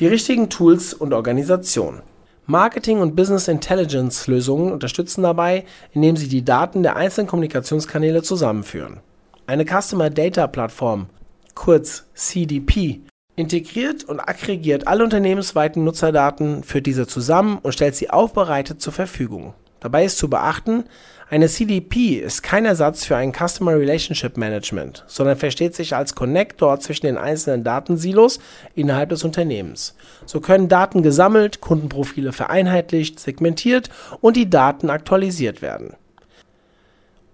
Die 0.00 0.08
richtigen 0.08 0.50
Tools 0.50 0.92
und 0.92 1.12
Organisation. 1.12 2.02
Marketing 2.46 2.98
und 2.98 3.14
Business 3.14 3.46
Intelligence 3.46 4.26
Lösungen 4.26 4.72
unterstützen 4.72 5.22
dabei, 5.22 5.64
indem 5.92 6.16
sie 6.16 6.28
die 6.28 6.44
Daten 6.44 6.82
der 6.82 6.96
einzelnen 6.96 7.28
Kommunikationskanäle 7.28 8.22
zusammenführen. 8.22 9.00
Eine 9.46 9.64
Customer 9.64 10.10
Data 10.10 10.48
Plattform, 10.48 11.06
kurz 11.54 12.06
CDP, 12.14 13.00
integriert 13.36 14.02
und 14.04 14.18
aggregiert 14.18 14.88
alle 14.88 15.04
unternehmensweiten 15.04 15.84
Nutzerdaten, 15.84 16.64
führt 16.64 16.86
diese 16.86 17.06
zusammen 17.06 17.58
und 17.62 17.72
stellt 17.72 17.94
sie 17.94 18.10
aufbereitet 18.10 18.80
zur 18.80 18.92
Verfügung. 18.92 19.54
Dabei 19.82 20.04
ist 20.04 20.16
zu 20.16 20.30
beachten, 20.30 20.84
eine 21.28 21.48
CDP 21.48 22.18
ist 22.18 22.44
kein 22.44 22.66
Ersatz 22.66 23.04
für 23.04 23.16
ein 23.16 23.32
Customer 23.32 23.72
Relationship 23.72 24.36
Management, 24.36 25.02
sondern 25.08 25.36
versteht 25.36 25.74
sich 25.74 25.96
als 25.96 26.14
Connector 26.14 26.78
zwischen 26.78 27.06
den 27.06 27.18
einzelnen 27.18 27.64
Datensilos 27.64 28.38
innerhalb 28.76 29.08
des 29.08 29.24
Unternehmens. 29.24 29.96
So 30.24 30.40
können 30.40 30.68
Daten 30.68 31.02
gesammelt, 31.02 31.60
Kundenprofile 31.60 32.32
vereinheitlicht, 32.32 33.18
segmentiert 33.18 33.90
und 34.20 34.36
die 34.36 34.48
Daten 34.48 34.88
aktualisiert 34.88 35.62
werden. 35.62 35.94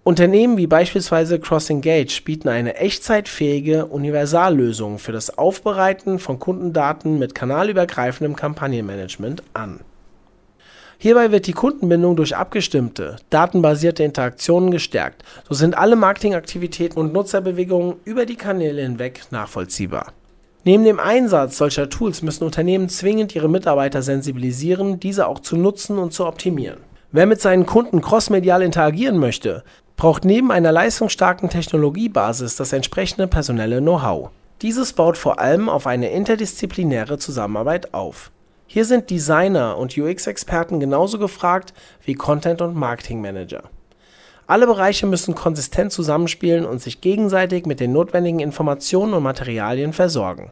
Unternehmen 0.02 0.56
wie 0.56 0.66
beispielsweise 0.66 1.38
CrossEngage 1.38 2.22
bieten 2.24 2.48
eine 2.48 2.76
echtzeitfähige 2.76 3.84
Universallösung 3.84 4.98
für 4.98 5.12
das 5.12 5.36
Aufbereiten 5.36 6.18
von 6.18 6.38
Kundendaten 6.38 7.18
mit 7.18 7.34
kanalübergreifendem 7.34 8.36
Kampagnenmanagement 8.36 9.42
an 9.52 9.80
Hierbei 11.00 11.30
wird 11.30 11.46
die 11.46 11.52
Kundenbindung 11.52 12.16
durch 12.16 12.36
abgestimmte, 12.36 13.16
datenbasierte 13.30 14.02
Interaktionen 14.02 14.72
gestärkt. 14.72 15.22
So 15.48 15.54
sind 15.54 15.78
alle 15.78 15.94
Marketingaktivitäten 15.94 16.98
und 16.98 17.12
Nutzerbewegungen 17.12 17.94
über 18.04 18.26
die 18.26 18.34
Kanäle 18.34 18.82
hinweg 18.82 19.22
nachvollziehbar. 19.30 20.12
Neben 20.64 20.82
dem 20.82 20.98
Einsatz 20.98 21.56
solcher 21.56 21.88
Tools 21.88 22.22
müssen 22.22 22.42
Unternehmen 22.42 22.88
zwingend 22.88 23.32
ihre 23.36 23.48
Mitarbeiter 23.48 24.02
sensibilisieren, 24.02 24.98
diese 24.98 25.28
auch 25.28 25.38
zu 25.38 25.56
nutzen 25.56 25.98
und 25.98 26.12
zu 26.12 26.26
optimieren. 26.26 26.80
Wer 27.12 27.26
mit 27.26 27.40
seinen 27.40 27.64
Kunden 27.64 28.00
crossmedial 28.00 28.60
interagieren 28.60 29.18
möchte, 29.18 29.62
braucht 29.96 30.24
neben 30.24 30.50
einer 30.50 30.72
leistungsstarken 30.72 31.48
Technologiebasis 31.48 32.56
das 32.56 32.72
entsprechende 32.72 33.28
personelle 33.28 33.80
Know-how. 33.80 34.30
Dieses 34.62 34.92
baut 34.92 35.16
vor 35.16 35.38
allem 35.38 35.68
auf 35.68 35.86
eine 35.86 36.10
interdisziplinäre 36.10 37.18
Zusammenarbeit 37.18 37.94
auf. 37.94 38.32
Hier 38.70 38.84
sind 38.84 39.08
Designer 39.08 39.78
und 39.78 39.96
UX-Experten 39.96 40.78
genauso 40.78 41.18
gefragt 41.18 41.72
wie 42.04 42.12
Content- 42.12 42.60
und 42.60 42.76
Marketing-Manager. 42.76 43.62
Alle 44.46 44.66
Bereiche 44.66 45.06
müssen 45.06 45.34
konsistent 45.34 45.90
zusammenspielen 45.90 46.66
und 46.66 46.82
sich 46.82 47.00
gegenseitig 47.00 47.64
mit 47.64 47.80
den 47.80 47.92
notwendigen 47.92 48.40
Informationen 48.40 49.14
und 49.14 49.22
Materialien 49.22 49.94
versorgen. 49.94 50.50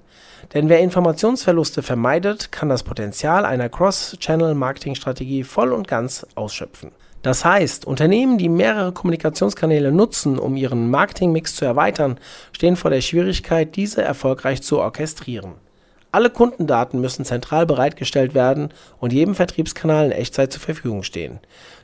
Denn 0.55 0.71
wer 0.71 0.81
Informationsverluste 0.81 1.83
vermeidet, 1.83 2.51
kann 2.53 2.71
das 2.71 2.85
Potenzial 2.85 3.45
einer 3.45 3.69
Cross-Channel-Marketing-Strategie 3.69 5.45
voll 5.45 5.75
und 5.75 5.87
ganz 5.87 6.27
ausschöpfen. 6.37 6.93
Das 7.21 7.45
heißt, 7.45 7.85
Unternehmen, 7.85 8.39
die 8.39 8.49
mehrere 8.49 8.93
Kommunikationskanäle 8.93 9.93
nutzen, 9.93 10.39
um 10.39 10.57
ihren 10.57 10.91
Marketingmix 10.91 11.55
zu 11.55 11.67
erweitern, 11.67 12.19
stehen 12.53 12.77
vor 12.77 12.91
der 12.91 13.03
Schwierigkeit, 13.03 13.77
diese 13.77 14.01
erfolgreich 14.01 14.63
zu 14.63 14.79
orchestrieren. 14.79 15.66
Alle 16.13 16.31
Kundendaten 16.31 17.01
müssen 17.01 17.25
zentral 17.25 17.67
bereitgestellt 17.67 18.35
werden 18.35 18.71
und 18.99 19.13
jedem 19.13 19.35
Vertriebskanal 19.35 20.07
in 20.07 20.13
Echtzeit 20.13 20.53
zur 20.53 20.63
Verfügung 20.63 21.03
stehen. 21.03 21.41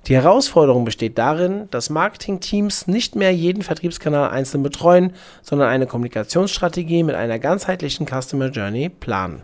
Die 0.07 0.15
Herausforderung 0.15 0.85
besteht 0.85 1.19
darin, 1.19 1.69
dass 1.71 1.91
Marketingteams 1.91 2.87
nicht 2.87 3.15
mehr 3.15 3.33
jeden 3.33 3.63
Vertriebskanal 3.63 4.31
einzeln 4.31 4.63
betreuen, 4.63 5.13
sondern 5.43 5.69
eine 5.69 5.87
Kommunikationsstrategie 5.87 7.03
mit 7.03 7.15
einer 7.15 7.39
ganzheitlichen 7.39 8.07
Customer 8.07 8.49
Journey 8.49 8.89
planen 8.89 9.43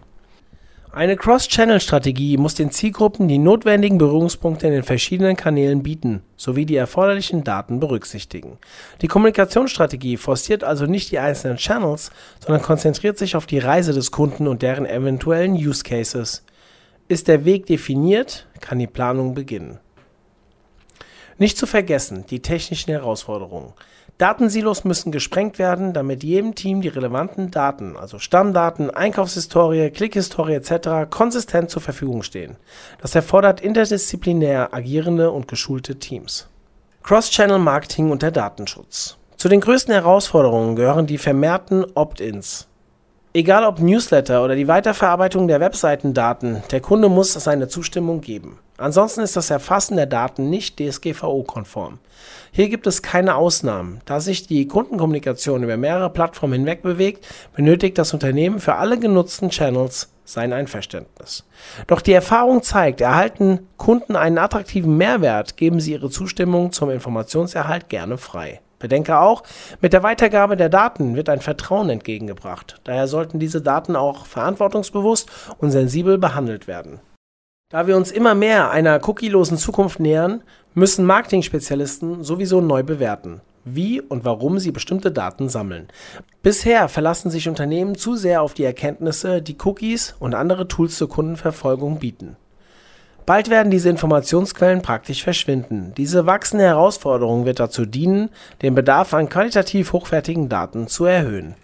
eine 0.93 1.17
Cross-Channel-Strategie 1.17 2.39
muss 2.39 2.55
den 2.55 2.71
Zielgruppen 2.71 3.29
die 3.29 3.39
notwendigen 3.39 3.99
Berührungspunkte 3.99 4.67
in 4.67 4.73
den 4.73 4.83
verschiedenen 4.83 5.37
Kanälen 5.37 5.83
bieten 5.83 6.23
sowie 6.37 6.65
die 6.65 6.77
erforderlichen 6.77 7.45
Daten 7.45 7.79
berücksichtigen. 7.79 8.59
Die 9.03 9.09
Kommunikationsstrategie 9.09 10.17
forciert 10.17 10.65
also 10.65 10.87
nicht 10.87 11.11
die 11.11 11.19
einzelnen 11.19 11.59
Channels, 11.59 12.11
sondern 12.41 12.63
konzentriert 12.63 13.19
sich 13.19 13.37
auf 13.37 13.47
die 13.47 13.59
Reise 13.59 13.93
des 13.93 14.11
Kunden 14.11 14.49
und 14.49 14.63
deren 14.63 14.87
eventuellen 14.87 15.53
Use 15.53 15.83
Cases. 15.83 16.43
Ist 17.07 17.29
der 17.29 17.45
Weg 17.45 17.67
definiert, 17.67 18.47
kann 18.61 18.79
die 18.79 18.87
Planung 18.87 19.35
beginnen. 19.35 19.81
Nicht 21.37 21.59
zu 21.59 21.67
vergessen 21.67 22.25
die 22.31 22.41
technischen 22.41 22.91
Herausforderungen. 22.91 23.73
Datensilos 24.19 24.83
müssen 24.83 25.13
gesprengt 25.13 25.61
werden, 25.61 25.93
damit 25.93 26.25
jedem 26.25 26.57
Team 26.57 26.81
die 26.81 26.89
relevanten 26.89 27.53
Daten, 27.53 27.97
also 27.97 28.19
Stammdaten, 28.19 28.91
Einkaufshistorie, 28.91 29.91
Klickhistorie 29.91 30.55
etc. 30.55 31.09
konsistent 31.09 31.71
zur 31.71 31.83
Verfügung 31.83 32.25
stehen. 32.25 32.57
Das 33.01 33.15
erfordert 33.15 33.61
interdisziplinär 33.61 34.75
agierende 34.75 35.31
und 35.31 35.47
geschulte 35.47 36.01
Teams. 36.01 36.49
Cross-Channel 37.05 37.61
Marketing 37.61 38.11
und 38.11 38.23
der 38.23 38.33
Datenschutz. 38.33 39.19
Zu 39.37 39.49
den 39.49 39.61
größten 39.61 39.95
Herausforderungen 39.95 40.75
gehören 40.75 41.07
die 41.07 41.17
vermehrten 41.17 41.87
Opt-ins. 41.95 42.67
Egal 43.35 43.65
ob 43.65 43.79
Newsletter 43.79 44.43
oder 44.43 44.57
die 44.57 44.69
Weiterverarbeitung 44.69 45.49
der 45.49 45.61
Webseitendaten, 45.61 46.63
der 46.71 46.81
Kunde 46.81 47.11
muss 47.11 47.35
seine 47.35 47.69
Zustimmung 47.69 48.23
geben. 48.23 48.59
Ansonsten 48.79 49.21
ist 49.21 49.37
das 49.37 49.51
Erfassen 49.51 49.97
der 49.97 50.07
Daten 50.07 50.49
nicht 50.49 50.79
DSGVO-konform. 50.79 51.99
Hier 52.53 52.71
gibt 52.71 52.87
es 52.87 53.03
keine 53.03 53.35
Ausnahmen. 53.35 54.01
Da 54.07 54.21
sich 54.21 54.47
die 54.47 54.67
Kundenkommunikation 54.67 55.63
über 55.63 55.77
mehrere 55.77 56.11
Plattformen 56.11 56.55
hinweg 56.55 56.83
bewegt, 56.83 57.27
benötigt 57.55 57.99
das 57.99 58.15
Unternehmen 58.15 58.61
für 58.61 58.77
alle 58.77 58.99
genutzten 58.99 59.51
Channels 59.51 60.11
sein 60.25 60.55
Einverständnis. 60.55 61.45
Doch 61.87 62.01
die 62.01 62.13
Erfahrung 62.13 62.63
zeigt, 62.63 63.01
erhalten 63.03 63.67
Kunden 63.77 64.17
einen 64.17 64.39
attraktiven 64.39 64.97
Mehrwert, 64.97 65.57
geben 65.57 65.81
sie 65.81 65.93
ihre 65.93 66.09
Zustimmung 66.09 66.73
zum 66.73 66.91
Informationserhalt 66.91 67.91
gerne 67.91 68.17
frei. 68.17 68.61
Bedenke 68.79 69.19
auch, 69.19 69.43
mit 69.81 69.93
der 69.93 70.03
Weitergabe 70.03 70.57
der 70.57 70.69
Daten 70.69 71.17
wird 71.17 71.29
ein 71.29 71.41
Vertrauen 71.41 71.91
entgegengebracht. 71.91 72.81
Daher 72.85 73.09
sollten 73.09 73.39
diese 73.39 73.61
Daten 73.61 73.97
auch 73.97 74.27
verantwortungsbewusst 74.27 75.31
und 75.59 75.71
sensibel 75.71 76.19
behandelt 76.19 76.69
werden. 76.69 77.01
Da 77.71 77.87
wir 77.87 77.97
uns 77.97 78.11
immer 78.11 78.35
mehr 78.35 78.71
einer 78.71 78.99
cookielosen 79.07 79.59
Zukunft 79.59 80.01
nähern, 80.01 80.43
müssen 80.73 81.05
Marketing-Spezialisten 81.05 82.25
sowieso 82.25 82.61
neu 82.63 82.83
bewerten, 82.83 83.43
wie 83.65 84.01
und 84.01 84.25
warum 84.25 84.59
sie 84.59 84.71
bestimmte 84.71 85.11
Daten 85.13 85.51
sammeln. 85.51 85.89
Bisher 86.43 86.89
verlassen 86.89 87.31
sich 87.31 87.49
Unternehmen 87.49 87.95
zu 87.95 88.17
sehr 88.17 88.41
auf 88.41 88.55
die 88.55 88.65
Erkenntnisse, 88.65 89.43
die 89.43 89.59
Cookies 89.63 90.15
und 90.19 90.35
andere 90.35 90.67
Tools 90.69 90.97
zur 90.97 91.11
Kundenverfolgung 91.11 91.99
bieten. 91.99 92.37
Bald 93.29 93.51
werden 93.51 93.71
diese 93.71 93.91
Informationsquellen 93.91 94.81
praktisch 94.81 95.23
verschwinden. 95.23 95.93
Diese 95.99 96.25
wachsende 96.25 96.65
Herausforderung 96.65 97.45
wird 97.45 97.61
dazu 97.61 97.85
dienen, 97.85 98.31
den 98.63 98.75
Bedarf 98.75 99.13
an 99.13 99.29
qualitativ 99.29 99.93
hochwertigen 99.93 100.49
Daten 100.49 100.89
zu 100.89 101.05
erhöhen. 101.05 101.55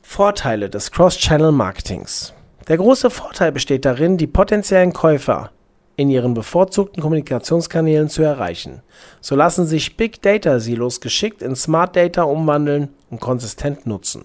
Vorteile 0.00 0.70
des 0.70 0.90
Cross-Channel-Marketings. 0.90 2.32
Der 2.68 2.78
große 2.78 3.10
Vorteil 3.10 3.52
besteht 3.52 3.84
darin, 3.84 4.16
die 4.16 4.28
potenziellen 4.28 4.94
Käufer 4.94 5.50
in 5.96 6.08
ihren 6.08 6.32
bevorzugten 6.32 7.02
Kommunikationskanälen 7.02 8.08
zu 8.08 8.22
erreichen. 8.22 8.80
So 9.20 9.36
lassen 9.36 9.66
sich 9.66 9.98
Big 9.98 10.22
Data 10.22 10.58
Silos 10.58 11.02
geschickt 11.02 11.42
in 11.42 11.54
Smart 11.54 11.96
Data 11.96 12.22
umwandeln 12.22 12.94
und 13.10 13.20
konsistent 13.20 13.86
nutzen. 13.86 14.24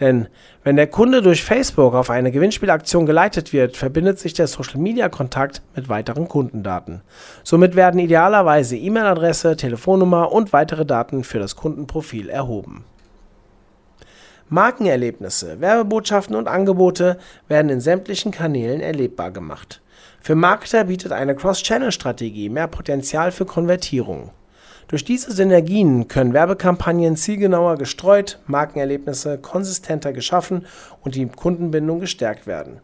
Denn 0.00 0.28
wenn 0.64 0.76
der 0.76 0.86
Kunde 0.86 1.20
durch 1.20 1.44
Facebook 1.44 1.94
auf 1.94 2.10
eine 2.10 2.32
Gewinnspielaktion 2.32 3.06
geleitet 3.06 3.52
wird, 3.52 3.76
verbindet 3.76 4.18
sich 4.18 4.32
der 4.32 4.46
Social-Media-Kontakt 4.46 5.62
mit 5.76 5.88
weiteren 5.88 6.26
Kundendaten. 6.26 7.02
Somit 7.44 7.76
werden 7.76 8.00
idealerweise 8.00 8.76
E-Mail-Adresse, 8.76 9.56
Telefonnummer 9.56 10.32
und 10.32 10.52
weitere 10.52 10.86
Daten 10.86 11.22
für 11.22 11.38
das 11.38 11.56
Kundenprofil 11.56 12.30
erhoben. 12.30 12.84
Markenerlebnisse, 14.48 15.60
Werbebotschaften 15.60 16.34
und 16.34 16.48
Angebote 16.48 17.18
werden 17.46 17.70
in 17.70 17.80
sämtlichen 17.80 18.32
Kanälen 18.32 18.80
erlebbar 18.80 19.30
gemacht. 19.30 19.80
Für 20.20 20.34
Marketer 20.34 20.84
bietet 20.84 21.12
eine 21.12 21.36
Cross-Channel-Strategie 21.36 22.48
mehr 22.48 22.66
Potenzial 22.66 23.30
für 23.30 23.44
Konvertierung. 23.44 24.30
Durch 24.90 25.04
diese 25.04 25.30
Synergien 25.30 26.08
können 26.08 26.32
Werbekampagnen 26.32 27.14
zielgenauer 27.14 27.76
gestreut, 27.76 28.40
Markenerlebnisse 28.48 29.38
konsistenter 29.38 30.12
geschaffen 30.12 30.66
und 31.02 31.14
die 31.14 31.26
Kundenbindung 31.26 32.00
gestärkt 32.00 32.48
werden 32.48 32.80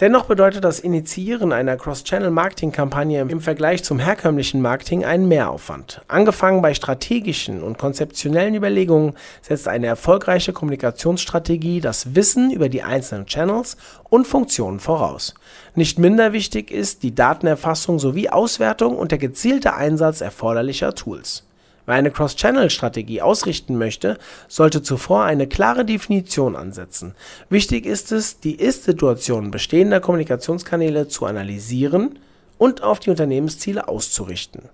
Dennoch 0.00 0.26
bedeutet 0.26 0.62
das 0.62 0.78
Initiieren 0.78 1.52
einer 1.52 1.76
Cross-Channel-Marketing-Kampagne 1.76 3.20
im 3.20 3.40
Vergleich 3.40 3.82
zum 3.82 3.98
herkömmlichen 3.98 4.62
Marketing 4.62 5.04
einen 5.04 5.26
Mehraufwand. 5.26 6.02
Angefangen 6.06 6.62
bei 6.62 6.72
strategischen 6.72 7.64
und 7.64 7.78
konzeptionellen 7.78 8.54
Überlegungen 8.54 9.14
setzt 9.42 9.66
eine 9.66 9.88
erfolgreiche 9.88 10.52
Kommunikationsstrategie 10.52 11.80
das 11.80 12.14
Wissen 12.14 12.52
über 12.52 12.68
die 12.68 12.84
einzelnen 12.84 13.26
Channels 13.26 13.76
und 14.08 14.28
Funktionen 14.28 14.78
voraus. 14.78 15.34
Nicht 15.74 15.98
minder 15.98 16.32
wichtig 16.32 16.70
ist 16.70 17.02
die 17.02 17.16
Datenerfassung 17.16 17.98
sowie 17.98 18.28
Auswertung 18.28 18.96
und 18.96 19.10
der 19.10 19.18
gezielte 19.18 19.74
Einsatz 19.74 20.20
erforderlicher 20.20 20.94
Tools 20.94 21.47
Wer 21.88 21.94
eine 21.94 22.10
Cross-Channel-Strategie 22.10 23.22
ausrichten 23.22 23.78
möchte, 23.78 24.18
sollte 24.46 24.82
zuvor 24.82 25.24
eine 25.24 25.46
klare 25.46 25.86
Definition 25.86 26.54
ansetzen. 26.54 27.14
Wichtig 27.48 27.86
ist 27.86 28.12
es, 28.12 28.40
die 28.40 28.56
Ist-Situation 28.56 29.50
bestehender 29.50 29.98
Kommunikationskanäle 29.98 31.08
zu 31.08 31.24
analysieren 31.24 32.18
und 32.58 32.82
auf 32.82 33.00
die 33.00 33.08
Unternehmensziele 33.08 33.88
auszurichten. 33.88 34.64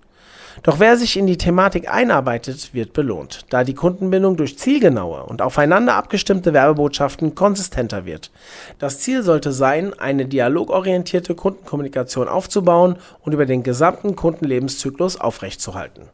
Doch 0.61 0.81
wer 0.81 0.97
sich 0.97 1.15
in 1.15 1.25
die 1.25 1.37
Thematik 1.37 1.89
einarbeitet, 1.89 2.73
wird 2.73 2.91
belohnt, 2.91 3.45
da 3.49 3.63
die 3.63 3.75
Kundenbindung 3.75 4.35
durch 4.35 4.59
zielgenaue 4.59 5.23
und 5.23 5.41
aufeinander 5.41 5.95
abgestimmte 5.95 6.51
Werbebotschaften 6.51 7.33
konsistenter 7.33 8.03
wird. 8.03 8.29
Das 8.77 8.99
Ziel 8.99 9.23
sollte 9.23 9.53
sein, 9.53 9.97
eine 9.97 10.25
dialogorientierte 10.25 11.33
Kundenkommunikation 11.33 12.27
aufzubauen 12.27 12.97
und 13.21 13.31
über 13.31 13.45
den 13.45 13.63
gesamten 13.63 14.17
Kundenlebenszyklus 14.17 15.15
aufrechtzuerhalten. 15.15 16.09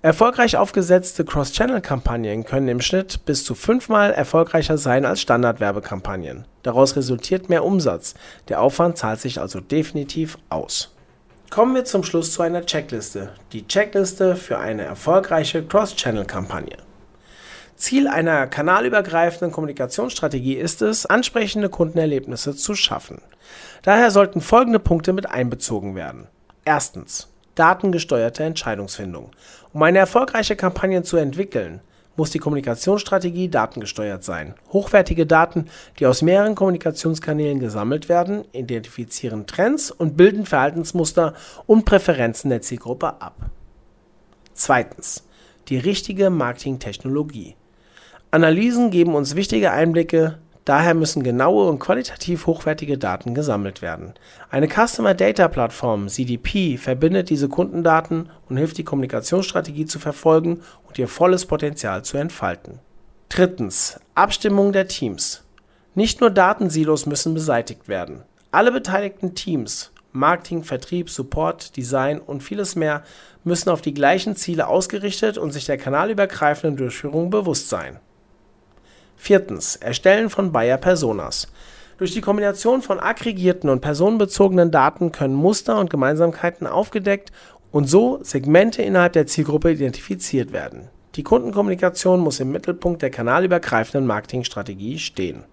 Erfolgreich 0.00 0.56
aufgesetzte 0.56 1.24
Cross-Channel-Kampagnen 1.24 2.44
können 2.44 2.68
im 2.68 2.80
Schnitt 2.80 3.24
bis 3.24 3.44
zu 3.44 3.56
fünfmal 3.56 4.12
erfolgreicher 4.12 4.78
sein 4.78 5.04
als 5.04 5.20
Standard-Werbekampagnen. 5.20 6.46
Daraus 6.62 6.94
resultiert 6.94 7.48
mehr 7.48 7.64
Umsatz. 7.64 8.14
Der 8.48 8.62
Aufwand 8.62 8.96
zahlt 8.96 9.20
sich 9.20 9.40
also 9.40 9.60
definitiv 9.60 10.38
aus. 10.50 10.94
Kommen 11.50 11.74
wir 11.74 11.84
zum 11.84 12.04
Schluss 12.04 12.32
zu 12.32 12.42
einer 12.42 12.64
Checkliste. 12.64 13.32
Die 13.52 13.66
Checkliste 13.66 14.36
für 14.36 14.58
eine 14.58 14.82
erfolgreiche 14.82 15.64
Cross-Channel-Kampagne. 15.64 16.76
Ziel 17.74 18.06
einer 18.06 18.46
kanalübergreifenden 18.46 19.50
Kommunikationsstrategie 19.50 20.54
ist 20.54 20.80
es, 20.80 21.06
ansprechende 21.06 21.70
Kundenerlebnisse 21.70 22.54
zu 22.54 22.74
schaffen. 22.74 23.20
Daher 23.82 24.12
sollten 24.12 24.40
folgende 24.40 24.78
Punkte 24.78 25.12
mit 25.12 25.28
einbezogen 25.28 25.96
werden. 25.96 26.28
Erstens 26.64 27.28
datengesteuerte 27.58 28.44
Entscheidungsfindung. 28.44 29.30
Um 29.72 29.82
eine 29.82 29.98
erfolgreiche 29.98 30.56
Kampagne 30.56 31.02
zu 31.02 31.16
entwickeln, 31.16 31.80
muss 32.16 32.30
die 32.30 32.40
Kommunikationsstrategie 32.40 33.48
datengesteuert 33.48 34.24
sein. 34.24 34.54
Hochwertige 34.72 35.24
Daten, 35.24 35.66
die 35.98 36.06
aus 36.06 36.20
mehreren 36.20 36.56
Kommunikationskanälen 36.56 37.60
gesammelt 37.60 38.08
werden, 38.08 38.44
identifizieren 38.52 39.46
Trends 39.46 39.90
und 39.90 40.16
bilden 40.16 40.44
Verhaltensmuster 40.44 41.34
und 41.66 41.84
Präferenzen 41.84 42.50
der 42.50 42.60
Zielgruppe 42.60 43.22
ab. 43.22 43.36
Zweitens. 44.52 45.24
Die 45.68 45.78
richtige 45.78 46.30
Marketingtechnologie. 46.30 47.54
Analysen 48.30 48.90
geben 48.90 49.14
uns 49.14 49.36
wichtige 49.36 49.70
Einblicke 49.70 50.38
Daher 50.68 50.92
müssen 50.92 51.22
genaue 51.22 51.66
und 51.66 51.78
qualitativ 51.78 52.46
hochwertige 52.46 52.98
Daten 52.98 53.32
gesammelt 53.32 53.80
werden. 53.80 54.12
Eine 54.50 54.68
Customer 54.68 55.14
Data 55.14 55.48
Plattform 55.48 56.08
(CDP) 56.08 56.76
verbindet 56.76 57.30
diese 57.30 57.48
Kundendaten 57.48 58.28
und 58.50 58.58
hilft 58.58 58.76
die 58.76 58.84
Kommunikationsstrategie 58.84 59.86
zu 59.86 59.98
verfolgen 59.98 60.60
und 60.86 60.98
ihr 60.98 61.08
volles 61.08 61.46
Potenzial 61.46 62.04
zu 62.04 62.18
entfalten. 62.18 62.80
Drittens. 63.30 63.98
Abstimmung 64.14 64.72
der 64.72 64.88
Teams. 64.88 65.42
Nicht 65.94 66.20
nur 66.20 66.28
Datensilos 66.28 67.06
müssen 67.06 67.32
beseitigt 67.32 67.88
werden. 67.88 68.24
Alle 68.50 68.70
beteiligten 68.70 69.34
Teams 69.34 69.90
Marketing, 70.12 70.64
Vertrieb, 70.64 71.08
Support, 71.08 71.78
Design 71.78 72.18
und 72.18 72.42
vieles 72.42 72.76
mehr 72.76 73.04
müssen 73.42 73.70
auf 73.70 73.80
die 73.80 73.94
gleichen 73.94 74.36
Ziele 74.36 74.66
ausgerichtet 74.66 75.38
und 75.38 75.52
sich 75.52 75.64
der 75.64 75.78
kanalübergreifenden 75.78 76.76
Durchführung 76.76 77.30
bewusst 77.30 77.70
sein 77.70 78.00
Viertens. 79.18 79.76
Erstellen 79.76 80.30
von 80.30 80.52
Buyer-Personas. 80.52 81.48
Durch 81.98 82.14
die 82.14 82.20
Kombination 82.20 82.80
von 82.80 83.00
aggregierten 83.00 83.68
und 83.68 83.80
personenbezogenen 83.80 84.70
Daten 84.70 85.10
können 85.10 85.34
Muster 85.34 85.78
und 85.78 85.90
Gemeinsamkeiten 85.90 86.66
aufgedeckt 86.66 87.32
und 87.72 87.88
so 87.88 88.20
Segmente 88.22 88.82
innerhalb 88.82 89.12
der 89.14 89.26
Zielgruppe 89.26 89.72
identifiziert 89.72 90.52
werden. 90.52 90.88
Die 91.16 91.24
Kundenkommunikation 91.24 92.20
muss 92.20 92.38
im 92.38 92.52
Mittelpunkt 92.52 93.02
der 93.02 93.10
kanalübergreifenden 93.10 94.06
Marketingstrategie 94.06 95.00
stehen. 95.00 95.44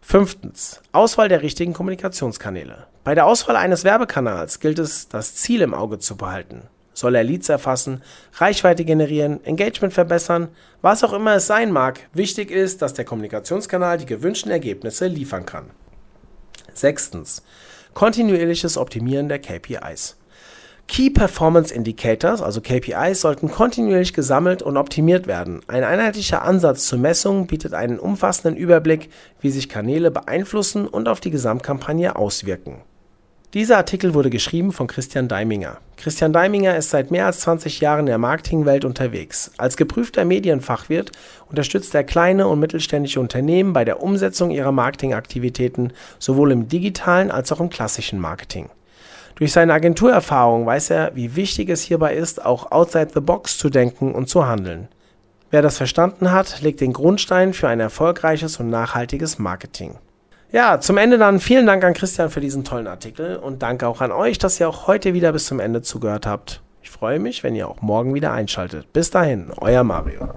Fünftens. 0.00 0.82
Auswahl 0.90 1.28
der 1.28 1.42
richtigen 1.42 1.72
Kommunikationskanäle. 1.72 2.86
Bei 3.04 3.14
der 3.14 3.26
Auswahl 3.26 3.54
eines 3.54 3.84
Werbekanals 3.84 4.58
gilt 4.58 4.80
es, 4.80 5.08
das 5.08 5.36
Ziel 5.36 5.60
im 5.60 5.74
Auge 5.74 6.00
zu 6.00 6.16
behalten. 6.16 6.62
Soll 7.00 7.14
er 7.14 7.24
Leads 7.24 7.48
erfassen, 7.48 8.02
Reichweite 8.34 8.84
generieren, 8.84 9.42
Engagement 9.46 9.94
verbessern, 9.94 10.48
was 10.82 11.02
auch 11.02 11.14
immer 11.14 11.36
es 11.36 11.46
sein 11.46 11.72
mag, 11.72 11.98
wichtig 12.12 12.50
ist, 12.50 12.82
dass 12.82 12.92
der 12.92 13.06
Kommunikationskanal 13.06 13.96
die 13.96 14.04
gewünschten 14.04 14.50
Ergebnisse 14.50 15.06
liefern 15.06 15.46
kann. 15.46 15.70
Sechstens. 16.74 17.42
Kontinuierliches 17.94 18.76
Optimieren 18.76 19.30
der 19.30 19.38
KPIs. 19.38 20.18
Key 20.88 21.08
Performance 21.08 21.72
Indicators, 21.72 22.42
also 22.42 22.60
KPIs, 22.60 23.22
sollten 23.22 23.50
kontinuierlich 23.50 24.12
gesammelt 24.12 24.60
und 24.60 24.76
optimiert 24.76 25.26
werden. 25.26 25.62
Ein 25.68 25.84
einheitlicher 25.84 26.42
Ansatz 26.42 26.86
zur 26.86 26.98
Messung 26.98 27.46
bietet 27.46 27.72
einen 27.72 27.98
umfassenden 27.98 28.58
Überblick, 28.60 29.08
wie 29.40 29.48
sich 29.48 29.70
Kanäle 29.70 30.10
beeinflussen 30.10 30.86
und 30.86 31.08
auf 31.08 31.20
die 31.20 31.30
Gesamtkampagne 31.30 32.14
auswirken. 32.14 32.82
Dieser 33.52 33.78
Artikel 33.78 34.14
wurde 34.14 34.30
geschrieben 34.30 34.70
von 34.70 34.86
Christian 34.86 35.26
Deiminger. 35.26 35.78
Christian 35.96 36.32
Deiminger 36.32 36.76
ist 36.76 36.90
seit 36.90 37.10
mehr 37.10 37.26
als 37.26 37.40
20 37.40 37.80
Jahren 37.80 38.00
in 38.00 38.06
der 38.06 38.18
Marketingwelt 38.18 38.84
unterwegs. 38.84 39.50
Als 39.56 39.76
geprüfter 39.76 40.24
Medienfachwirt 40.24 41.10
unterstützt 41.48 41.92
er 41.96 42.04
kleine 42.04 42.46
und 42.46 42.60
mittelständische 42.60 43.18
Unternehmen 43.18 43.72
bei 43.72 43.84
der 43.84 44.04
Umsetzung 44.04 44.52
ihrer 44.52 44.70
Marketingaktivitäten 44.70 45.92
sowohl 46.20 46.52
im 46.52 46.68
digitalen 46.68 47.32
als 47.32 47.50
auch 47.50 47.58
im 47.58 47.70
klassischen 47.70 48.20
Marketing. 48.20 48.70
Durch 49.34 49.50
seine 49.50 49.72
Agenturerfahrung 49.72 50.64
weiß 50.64 50.90
er, 50.90 51.16
wie 51.16 51.34
wichtig 51.34 51.70
es 51.70 51.82
hierbei 51.82 52.14
ist, 52.14 52.46
auch 52.46 52.70
outside 52.70 53.08
the 53.14 53.20
box 53.20 53.58
zu 53.58 53.68
denken 53.68 54.14
und 54.14 54.28
zu 54.28 54.46
handeln. 54.46 54.86
Wer 55.50 55.62
das 55.62 55.76
verstanden 55.76 56.30
hat, 56.30 56.60
legt 56.62 56.80
den 56.80 56.92
Grundstein 56.92 57.52
für 57.52 57.66
ein 57.66 57.80
erfolgreiches 57.80 58.60
und 58.60 58.70
nachhaltiges 58.70 59.40
Marketing. 59.40 59.96
Ja, 60.52 60.80
zum 60.80 60.98
Ende 60.98 61.16
dann 61.16 61.38
vielen 61.38 61.66
Dank 61.66 61.84
an 61.84 61.94
Christian 61.94 62.28
für 62.28 62.40
diesen 62.40 62.64
tollen 62.64 62.88
Artikel 62.88 63.36
und 63.36 63.62
danke 63.62 63.86
auch 63.86 64.00
an 64.00 64.10
euch, 64.10 64.38
dass 64.38 64.58
ihr 64.58 64.68
auch 64.68 64.88
heute 64.88 65.14
wieder 65.14 65.32
bis 65.32 65.46
zum 65.46 65.60
Ende 65.60 65.82
zugehört 65.82 66.26
habt. 66.26 66.60
Ich 66.82 66.90
freue 66.90 67.20
mich, 67.20 67.44
wenn 67.44 67.54
ihr 67.54 67.68
auch 67.68 67.82
morgen 67.82 68.14
wieder 68.14 68.32
einschaltet. 68.32 68.92
Bis 68.92 69.10
dahin, 69.10 69.52
euer 69.58 69.84
Mario. 69.84 70.28